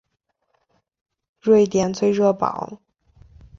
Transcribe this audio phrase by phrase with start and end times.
[1.39, 2.81] 瑞典最热榜。